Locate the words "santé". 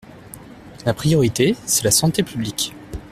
1.91-2.23